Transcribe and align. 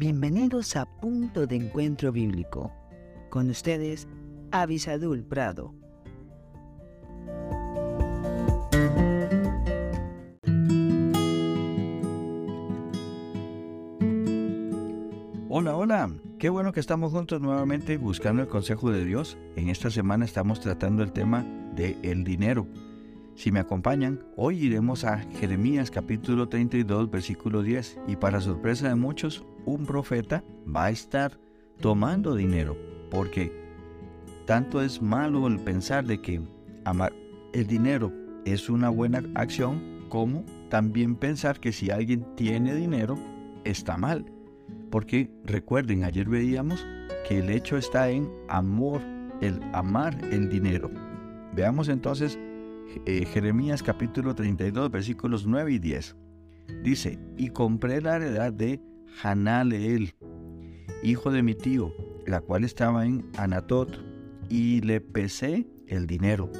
Bienvenidos 0.00 0.76
a 0.76 0.86
Punto 0.86 1.46
de 1.46 1.56
Encuentro 1.56 2.10
Bíblico. 2.10 2.72
Con 3.28 3.50
ustedes, 3.50 4.08
Avisadul 4.50 5.22
Prado. 5.22 5.74
Hola, 15.50 15.76
hola. 15.76 16.10
Qué 16.38 16.48
bueno 16.48 16.72
que 16.72 16.80
estamos 16.80 17.12
juntos 17.12 17.42
nuevamente 17.42 17.98
buscando 17.98 18.40
el 18.40 18.48
consejo 18.48 18.90
de 18.90 19.04
Dios. 19.04 19.36
En 19.54 19.68
esta 19.68 19.90
semana 19.90 20.24
estamos 20.24 20.60
tratando 20.60 21.02
el 21.02 21.12
tema 21.12 21.44
de 21.76 21.98
el 22.00 22.24
dinero. 22.24 22.66
Si 23.40 23.50
me 23.50 23.60
acompañan, 23.60 24.22
hoy 24.36 24.66
iremos 24.66 25.04
a 25.04 25.16
Jeremías 25.16 25.90
capítulo 25.90 26.50
32 26.50 27.10
versículo 27.10 27.62
10 27.62 28.00
y 28.06 28.16
para 28.16 28.42
sorpresa 28.42 28.88
de 28.88 28.96
muchos, 28.96 29.46
un 29.64 29.86
profeta 29.86 30.44
va 30.68 30.84
a 30.84 30.90
estar 30.90 31.40
tomando 31.80 32.34
dinero 32.34 32.76
porque 33.10 33.50
tanto 34.44 34.82
es 34.82 35.00
malo 35.00 35.46
el 35.46 35.58
pensar 35.58 36.04
de 36.04 36.20
que 36.20 36.42
amar 36.84 37.14
el 37.54 37.66
dinero 37.66 38.12
es 38.44 38.68
una 38.68 38.90
buena 38.90 39.22
acción 39.34 40.04
como 40.10 40.44
también 40.68 41.16
pensar 41.16 41.60
que 41.60 41.72
si 41.72 41.90
alguien 41.90 42.26
tiene 42.36 42.74
dinero 42.74 43.18
está 43.64 43.96
mal. 43.96 44.26
Porque 44.90 45.30
recuerden, 45.46 46.04
ayer 46.04 46.28
veíamos 46.28 46.86
que 47.26 47.38
el 47.38 47.48
hecho 47.48 47.78
está 47.78 48.10
en 48.10 48.30
amor, 48.50 49.00
el 49.40 49.62
amar 49.72 50.14
el 50.30 50.50
dinero. 50.50 50.90
Veamos 51.54 51.88
entonces 51.88 52.38
eh, 53.06 53.24
Jeremías 53.26 53.82
capítulo 53.82 54.34
32 54.34 54.90
versículos 54.90 55.46
9 55.46 55.72
y 55.72 55.78
10. 55.78 56.16
Dice, 56.82 57.18
y 57.36 57.50
compré 57.50 58.00
la 58.00 58.16
heredad 58.16 58.52
de 58.52 58.80
Hanaleel, 59.22 60.14
hijo 61.02 61.30
de 61.30 61.42
mi 61.42 61.54
tío, 61.54 61.92
la 62.26 62.40
cual 62.40 62.64
estaba 62.64 63.04
en 63.06 63.28
Anatot, 63.36 63.98
y 64.48 64.80
le 64.80 65.00
pesé 65.00 65.66
el 65.86 66.06
dinero, 66.06 66.50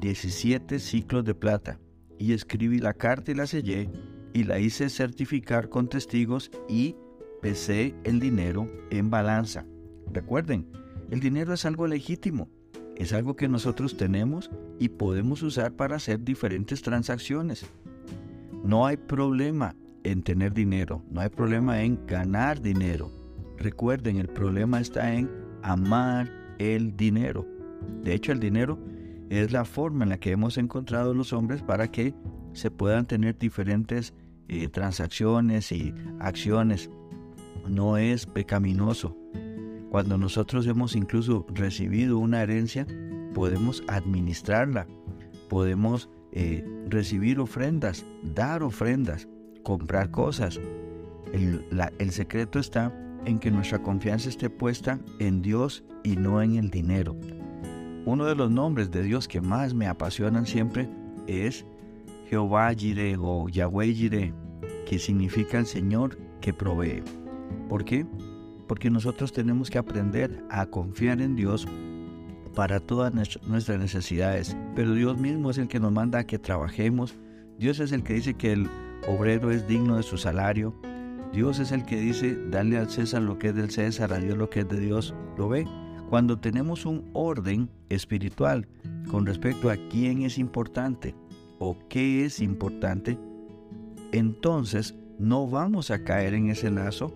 17 0.00 0.78
ciclos 0.78 1.24
de 1.24 1.34
plata, 1.34 1.78
y 2.18 2.32
escribí 2.32 2.78
la 2.78 2.94
carta 2.94 3.30
y 3.30 3.34
la 3.34 3.46
sellé, 3.46 3.90
y 4.32 4.44
la 4.44 4.58
hice 4.58 4.88
certificar 4.90 5.68
con 5.68 5.88
testigos, 5.88 6.50
y 6.68 6.96
pesé 7.40 7.94
el 8.04 8.20
dinero 8.20 8.68
en 8.90 9.10
balanza. 9.10 9.66
Recuerden, 10.12 10.70
el 11.10 11.20
dinero 11.20 11.54
es 11.54 11.64
algo 11.64 11.86
legítimo, 11.86 12.50
es 12.98 13.12
algo 13.12 13.36
que 13.36 13.48
nosotros 13.48 13.96
tenemos 13.96 14.50
y 14.78 14.88
podemos 14.88 15.42
usar 15.42 15.72
para 15.72 15.96
hacer 15.96 16.22
diferentes 16.24 16.82
transacciones. 16.82 17.64
No 18.64 18.86
hay 18.86 18.96
problema 18.96 19.76
en 20.02 20.22
tener 20.22 20.52
dinero, 20.52 21.02
no 21.10 21.20
hay 21.20 21.28
problema 21.28 21.82
en 21.82 22.04
ganar 22.06 22.60
dinero. 22.60 23.12
Recuerden, 23.56 24.16
el 24.16 24.28
problema 24.28 24.80
está 24.80 25.14
en 25.14 25.30
amar 25.62 26.30
el 26.58 26.96
dinero. 26.96 27.46
De 28.02 28.14
hecho, 28.14 28.32
el 28.32 28.40
dinero 28.40 28.78
es 29.30 29.52
la 29.52 29.64
forma 29.64 30.04
en 30.04 30.10
la 30.10 30.18
que 30.18 30.32
hemos 30.32 30.58
encontrado 30.58 31.14
los 31.14 31.32
hombres 31.32 31.62
para 31.62 31.90
que 31.90 32.14
se 32.52 32.70
puedan 32.70 33.06
tener 33.06 33.38
diferentes 33.38 34.12
eh, 34.48 34.68
transacciones 34.68 35.70
y 35.70 35.94
acciones. 36.18 36.90
No 37.68 37.96
es 37.96 38.26
pecaminoso. 38.26 39.16
Cuando 39.90 40.18
nosotros 40.18 40.66
hemos 40.66 40.94
incluso 40.94 41.46
recibido 41.48 42.18
una 42.18 42.42
herencia, 42.42 42.86
podemos 43.34 43.82
administrarla, 43.88 44.86
podemos 45.48 46.10
eh, 46.32 46.64
recibir 46.88 47.40
ofrendas, 47.40 48.04
dar 48.22 48.62
ofrendas, 48.62 49.28
comprar 49.62 50.10
cosas. 50.10 50.60
El, 51.32 52.10
secreto 52.10 52.58
está 52.58 52.92
en 53.24 53.38
que 53.38 53.50
nuestra 53.50 53.82
confianza 53.82 54.28
esté 54.28 54.50
puesta 54.50 54.98
en 55.18 55.42
Dios 55.42 55.84
y 56.04 56.16
no 56.16 56.42
en 56.42 56.56
el 56.56 56.70
dinero. 56.70 57.16
Uno 58.04 58.24
de 58.24 58.34
los 58.34 58.50
nombres 58.50 58.90
de 58.90 59.02
Dios 59.02 59.28
que 59.28 59.40
más 59.40 59.74
me 59.74 59.86
apasionan 59.86 60.46
siempre 60.46 60.88
es 61.26 61.64
Jehová 62.28 62.72
Jireh 62.74 63.16
o 63.20 63.48
Yahweh 63.48 63.92
Jireh, 63.94 64.34
que 64.86 64.98
significa 64.98 65.58
el 65.58 65.66
Señor 65.66 66.18
que 66.40 66.52
provee. 66.52 67.02
¿Por 67.68 67.84
qué? 67.84 68.06
Porque 68.68 68.90
nosotros 68.90 69.32
tenemos 69.32 69.70
que 69.70 69.78
aprender 69.78 70.44
a 70.50 70.66
confiar 70.66 71.20
en 71.20 71.34
Dios 71.34 71.66
para 72.54 72.80
todas 72.80 73.12
nuestras 73.14 73.78
necesidades. 73.78 74.56
Pero 74.76 74.92
Dios 74.92 75.18
mismo 75.18 75.50
es 75.50 75.58
el 75.58 75.68
que 75.68 75.80
nos 75.80 75.90
manda 75.90 76.20
a 76.20 76.26
que 76.26 76.38
trabajemos. 76.38 77.16
Dios 77.58 77.80
es 77.80 77.92
el 77.92 78.02
que 78.02 78.14
dice 78.14 78.34
que 78.34 78.52
el 78.52 78.68
obrero 79.08 79.50
es 79.50 79.66
digno 79.66 79.96
de 79.96 80.02
su 80.02 80.18
salario. 80.18 80.74
Dios 81.32 81.58
es 81.58 81.72
el 81.72 81.84
que 81.84 82.00
dice, 82.00 82.36
darle 82.50 82.78
al 82.78 82.90
César 82.90 83.22
lo 83.22 83.38
que 83.38 83.48
es 83.48 83.54
del 83.54 83.70
César, 83.70 84.12
a 84.12 84.18
Dios 84.18 84.36
lo 84.36 84.50
que 84.50 84.60
es 84.60 84.68
de 84.68 84.80
Dios. 84.80 85.14
¿Lo 85.36 85.48
ve? 85.48 85.66
Cuando 86.08 86.38
tenemos 86.38 86.86
un 86.86 87.10
orden 87.12 87.70
espiritual 87.88 88.66
con 89.10 89.26
respecto 89.26 89.70
a 89.70 89.76
quién 89.76 90.22
es 90.22 90.38
importante 90.38 91.14
o 91.58 91.76
qué 91.88 92.24
es 92.24 92.40
importante, 92.40 93.18
entonces 94.12 94.94
no 95.18 95.46
vamos 95.46 95.90
a 95.90 96.04
caer 96.04 96.34
en 96.34 96.50
ese 96.50 96.70
lazo 96.70 97.12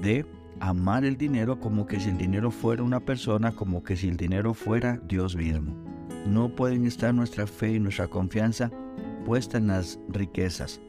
de 0.00 0.24
amar 0.60 1.04
el 1.04 1.16
dinero 1.16 1.60
como 1.60 1.86
que 1.86 2.00
si 2.00 2.08
el 2.10 2.18
dinero 2.18 2.50
fuera 2.50 2.82
una 2.82 3.00
persona, 3.00 3.52
como 3.52 3.82
que 3.82 3.96
si 3.96 4.08
el 4.08 4.16
dinero 4.16 4.54
fuera 4.54 5.00
Dios 5.08 5.36
mismo. 5.36 5.74
No 6.26 6.48
pueden 6.48 6.86
estar 6.86 7.14
nuestra 7.14 7.46
fe 7.46 7.74
y 7.74 7.80
nuestra 7.80 8.08
confianza 8.08 8.70
puesta 9.24 9.58
en 9.58 9.68
las 9.68 9.98
riquezas. 10.08 10.80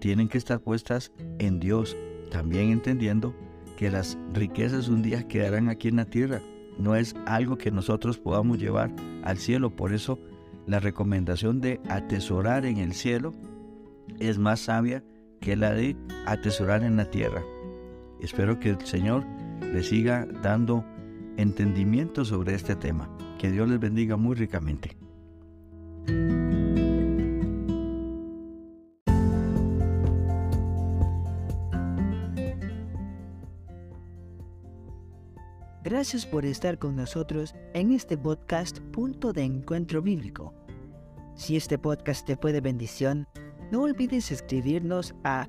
Tienen 0.00 0.28
que 0.28 0.38
estar 0.38 0.60
puestas 0.60 1.12
en 1.38 1.60
Dios, 1.60 1.96
también 2.30 2.70
entendiendo 2.70 3.34
que 3.76 3.90
las 3.90 4.18
riquezas 4.32 4.88
un 4.88 5.02
día 5.02 5.26
quedarán 5.26 5.68
aquí 5.68 5.88
en 5.88 5.96
la 5.96 6.04
tierra. 6.04 6.40
No 6.78 6.96
es 6.96 7.14
algo 7.26 7.58
que 7.58 7.70
nosotros 7.70 8.18
podamos 8.18 8.58
llevar 8.58 8.90
al 9.22 9.38
cielo. 9.38 9.74
Por 9.74 9.92
eso 9.92 10.18
la 10.66 10.80
recomendación 10.80 11.60
de 11.60 11.80
atesorar 11.88 12.64
en 12.64 12.78
el 12.78 12.94
cielo 12.94 13.34
es 14.18 14.38
más 14.38 14.60
sabia 14.60 15.04
que 15.40 15.56
la 15.56 15.72
de 15.72 15.96
atesorar 16.26 16.82
en 16.82 16.96
la 16.96 17.10
tierra. 17.10 17.42
Espero 18.22 18.60
que 18.60 18.70
el 18.70 18.86
Señor 18.86 19.24
le 19.60 19.82
siga 19.82 20.26
dando 20.42 20.84
entendimiento 21.36 22.24
sobre 22.24 22.54
este 22.54 22.76
tema. 22.76 23.08
Que 23.38 23.50
Dios 23.50 23.68
les 23.68 23.80
bendiga 23.80 24.16
muy 24.16 24.36
ricamente. 24.36 24.96
Gracias 35.82 36.26
por 36.26 36.44
estar 36.44 36.78
con 36.78 36.94
nosotros 36.94 37.54
en 37.72 37.92
este 37.92 38.18
podcast 38.18 38.80
Punto 38.92 39.32
de 39.32 39.44
Encuentro 39.44 40.02
Bíblico. 40.02 40.54
Si 41.34 41.56
este 41.56 41.78
podcast 41.78 42.26
te 42.26 42.36
fue 42.36 42.52
de 42.52 42.60
bendición, 42.60 43.26
no 43.72 43.82
olvides 43.82 44.30
escribirnos 44.30 45.14
a 45.24 45.48